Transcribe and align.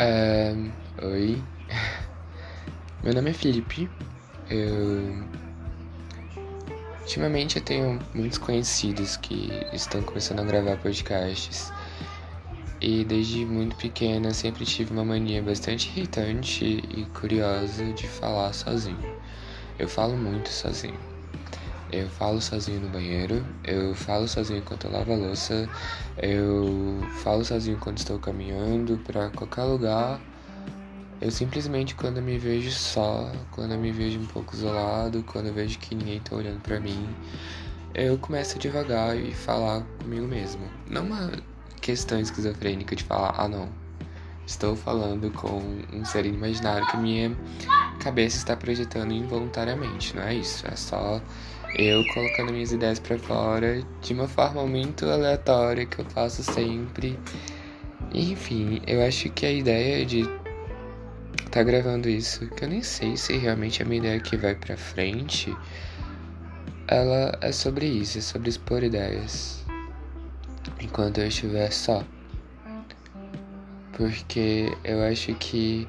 Uh, 0.00 0.72
oi, 1.04 1.42
meu 3.04 3.12
nome 3.12 3.28
é 3.28 3.32
Felipe. 3.34 3.86
Eu 4.48 5.28
ultimamente 7.02 7.58
eu 7.58 7.62
tenho 7.62 7.98
muitos 8.14 8.38
conhecidos 8.38 9.18
que 9.18 9.50
estão 9.74 10.02
começando 10.02 10.40
a 10.40 10.44
gravar 10.44 10.78
podcasts 10.78 11.70
e 12.80 13.04
desde 13.04 13.44
muito 13.44 13.76
pequena 13.76 14.32
sempre 14.32 14.64
tive 14.64 14.90
uma 14.90 15.04
mania 15.04 15.42
bastante 15.42 15.90
irritante 15.90 16.64
e 16.64 17.04
curiosa 17.12 17.84
de 17.92 18.08
falar 18.08 18.54
sozinho. 18.54 18.96
Eu 19.78 19.86
falo 19.86 20.16
muito 20.16 20.48
sozinho. 20.48 21.09
Eu 21.92 22.08
falo 22.08 22.40
sozinho 22.40 22.80
no 22.80 22.88
banheiro, 22.88 23.44
eu 23.64 23.94
falo 23.96 24.28
sozinho 24.28 24.60
enquanto 24.60 24.84
eu 24.84 24.92
lavo 24.92 25.12
a 25.12 25.16
louça, 25.16 25.68
eu 26.18 27.00
falo 27.22 27.44
sozinho 27.44 27.78
quando 27.78 27.98
estou 27.98 28.18
caminhando 28.18 28.96
para 28.98 29.28
qualquer 29.30 29.64
lugar. 29.64 30.20
Eu 31.20 31.30
simplesmente 31.32 31.96
quando 31.96 32.18
eu 32.18 32.22
me 32.22 32.38
vejo 32.38 32.70
só, 32.70 33.30
quando 33.50 33.72
eu 33.72 33.78
me 33.78 33.90
vejo 33.90 34.20
um 34.20 34.26
pouco 34.26 34.54
isolado, 34.54 35.24
quando 35.24 35.46
eu 35.46 35.54
vejo 35.54 35.78
que 35.80 35.94
ninguém 35.94 36.18
está 36.18 36.36
olhando 36.36 36.60
para 36.60 36.78
mim, 36.78 37.08
eu 37.92 38.16
começo 38.18 38.56
a 38.56 38.58
devagar 38.60 39.16
e 39.16 39.34
falar 39.34 39.82
comigo 40.00 40.26
mesmo. 40.26 40.62
Não 40.88 41.04
uma 41.04 41.32
questão 41.80 42.20
esquizofrênica 42.20 42.94
de 42.94 43.02
falar, 43.02 43.34
ah 43.36 43.48
não, 43.48 43.68
estou 44.46 44.76
falando 44.76 45.30
com 45.32 45.60
um 45.92 46.04
ser 46.04 46.24
imaginário 46.24 46.86
que 46.86 46.96
minha 46.96 47.36
cabeça 48.00 48.36
está 48.36 48.56
projetando 48.56 49.12
involuntariamente, 49.12 50.14
não 50.14 50.22
é 50.22 50.34
isso, 50.34 50.66
é 50.66 50.76
só 50.76 51.20
eu 51.76 52.04
colocando 52.12 52.52
minhas 52.52 52.72
ideias 52.72 52.98
para 52.98 53.18
fora 53.18 53.82
de 54.02 54.12
uma 54.12 54.26
forma 54.26 54.66
muito 54.66 55.06
aleatória 55.06 55.86
que 55.86 56.00
eu 56.00 56.04
faço 56.06 56.42
sempre. 56.42 57.18
Enfim, 58.12 58.80
eu 58.86 59.02
acho 59.06 59.30
que 59.30 59.46
a 59.46 59.52
ideia 59.52 60.04
de 60.04 60.28
tá 61.50 61.62
gravando 61.62 62.08
isso, 62.08 62.46
que 62.48 62.64
eu 62.64 62.68
nem 62.68 62.82
sei 62.82 63.16
se 63.16 63.36
realmente 63.36 63.82
é 63.82 63.84
uma 63.84 63.94
ideia 63.94 64.20
que 64.20 64.36
vai 64.36 64.54
para 64.54 64.76
frente, 64.76 65.54
ela 66.86 67.36
é 67.40 67.50
sobre 67.50 67.86
isso, 67.86 68.18
é 68.18 68.20
sobre 68.20 68.48
expor 68.48 68.82
ideias. 68.82 69.64
Enquanto 70.80 71.18
eu 71.18 71.26
estiver 71.26 71.70
só. 71.72 72.04
Porque 73.92 74.72
eu 74.84 75.02
acho 75.02 75.34
que 75.34 75.86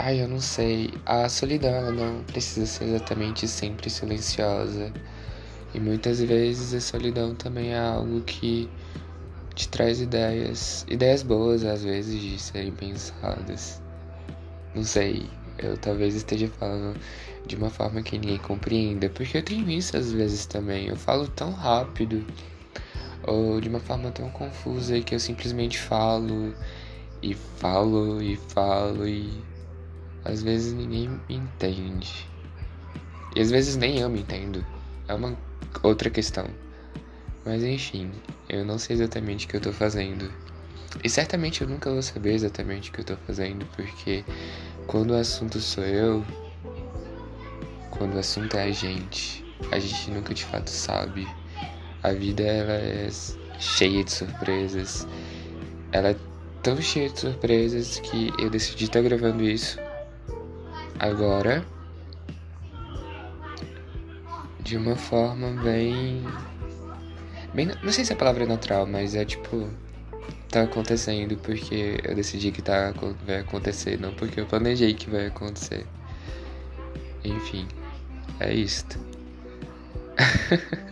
Ai, 0.00 0.22
eu 0.22 0.28
não 0.28 0.40
sei. 0.40 0.94
A 1.04 1.28
solidão 1.28 1.74
ela 1.74 1.90
não 1.90 2.22
precisa 2.22 2.64
ser 2.66 2.84
exatamente 2.84 3.48
sempre 3.48 3.90
silenciosa. 3.90 4.92
E 5.74 5.80
muitas 5.80 6.20
vezes 6.20 6.72
a 6.72 6.80
solidão 6.80 7.34
também 7.34 7.72
é 7.72 7.78
algo 7.80 8.20
que 8.22 8.70
te 9.56 9.68
traz 9.68 10.00
ideias, 10.00 10.86
ideias 10.88 11.24
boas 11.24 11.64
às 11.64 11.82
vezes 11.82 12.20
de 12.20 12.38
serem 12.38 12.70
pensadas. 12.72 13.82
Não 14.72 14.84
sei, 14.84 15.28
eu 15.58 15.76
talvez 15.76 16.14
esteja 16.14 16.46
falando 16.48 16.96
de 17.46 17.56
uma 17.56 17.68
forma 17.68 18.00
que 18.00 18.18
ninguém 18.18 18.38
compreenda, 18.38 19.08
porque 19.10 19.38
eu 19.38 19.42
tenho 19.42 19.68
isso 19.68 19.96
às 19.96 20.12
vezes 20.12 20.46
também. 20.46 20.86
Eu 20.86 20.96
falo 20.96 21.26
tão 21.28 21.50
rápido 21.50 22.24
ou 23.26 23.60
de 23.60 23.68
uma 23.68 23.80
forma 23.80 24.12
tão 24.12 24.30
confusa 24.30 25.00
que 25.00 25.14
eu 25.14 25.20
simplesmente 25.20 25.76
falo 25.78 26.54
e 27.20 27.34
falo 27.34 28.22
e 28.22 28.36
falo 28.36 29.08
e 29.08 29.57
às 30.28 30.42
vezes 30.42 30.74
ninguém 30.74 31.08
me 31.26 31.36
entende. 31.36 32.28
E 33.34 33.40
às 33.40 33.50
vezes 33.50 33.76
nem 33.76 33.98
eu 33.98 34.10
me 34.10 34.20
entendo. 34.20 34.64
É 35.08 35.14
uma 35.14 35.34
outra 35.82 36.10
questão. 36.10 36.46
Mas 37.46 37.62
enfim, 37.64 38.12
eu 38.46 38.64
não 38.64 38.78
sei 38.78 38.96
exatamente 38.96 39.46
o 39.46 39.48
que 39.48 39.56
eu 39.56 39.60
tô 39.60 39.72
fazendo. 39.72 40.30
E 41.02 41.08
certamente 41.08 41.62
eu 41.62 41.68
nunca 41.68 41.90
vou 41.90 42.02
saber 42.02 42.34
exatamente 42.34 42.90
o 42.90 42.92
que 42.92 43.00
eu 43.00 43.04
tô 43.04 43.16
fazendo, 43.26 43.64
porque 43.74 44.22
quando 44.86 45.12
o 45.12 45.16
assunto 45.16 45.58
sou 45.60 45.84
eu, 45.84 46.22
quando 47.90 48.14
o 48.14 48.18
assunto 48.18 48.54
é 48.56 48.64
a 48.64 48.72
gente, 48.72 49.44
a 49.72 49.78
gente 49.78 50.10
nunca 50.10 50.34
de 50.34 50.44
fato 50.44 50.68
sabe. 50.68 51.26
A 52.02 52.12
vida 52.12 52.42
ela 52.42 52.74
é 52.74 53.08
cheia 53.58 54.04
de 54.04 54.12
surpresas. 54.12 55.08
Ela 55.90 56.10
é 56.10 56.16
tão 56.62 56.80
cheia 56.82 57.08
de 57.08 57.18
surpresas 57.18 57.98
que 58.00 58.30
eu 58.38 58.50
decidi 58.50 58.84
estar 58.84 59.00
gravando 59.00 59.42
isso 59.42 59.87
agora 60.98 61.64
de 64.60 64.76
uma 64.76 64.96
forma 64.96 65.50
bem. 65.62 66.22
bem 67.54 67.70
não 67.82 67.92
sei 67.92 68.04
se 68.04 68.12
a 68.12 68.16
palavra 68.16 68.44
é 68.44 68.46
natural, 68.46 68.86
mas 68.86 69.14
é 69.14 69.24
tipo. 69.24 69.68
tá 70.50 70.62
acontecendo 70.62 71.36
porque 71.38 71.98
eu 72.04 72.14
decidi 72.14 72.50
que 72.52 72.60
tá, 72.62 72.92
vai 73.26 73.38
acontecer, 73.38 73.98
não 73.98 74.12
porque 74.14 74.40
eu 74.40 74.46
planejei 74.46 74.94
que 74.94 75.08
vai 75.08 75.26
acontecer. 75.26 75.86
Enfim, 77.24 77.66
é 78.40 78.52
isto. 78.52 78.98